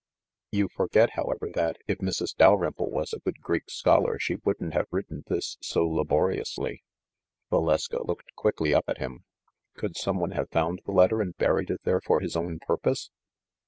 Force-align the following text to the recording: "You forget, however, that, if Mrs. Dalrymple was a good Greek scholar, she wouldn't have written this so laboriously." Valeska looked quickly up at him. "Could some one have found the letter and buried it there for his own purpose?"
"You 0.51 0.67
forget, 0.67 1.11
however, 1.11 1.47
that, 1.53 1.77
if 1.87 1.99
Mrs. 1.99 2.35
Dalrymple 2.35 2.89
was 2.89 3.13
a 3.13 3.19
good 3.19 3.39
Greek 3.39 3.69
scholar, 3.69 4.17
she 4.17 4.37
wouldn't 4.43 4.73
have 4.73 4.87
written 4.89 5.23
this 5.27 5.57
so 5.61 5.85
laboriously." 5.85 6.81
Valeska 7.51 8.03
looked 8.03 8.33
quickly 8.35 8.73
up 8.73 8.85
at 8.87 8.97
him. 8.97 9.25
"Could 9.75 9.95
some 9.95 10.19
one 10.19 10.31
have 10.31 10.49
found 10.49 10.81
the 10.87 10.91
letter 10.91 11.21
and 11.21 11.37
buried 11.37 11.69
it 11.69 11.81
there 11.83 12.01
for 12.01 12.19
his 12.19 12.35
own 12.35 12.57
purpose?" 12.57 13.11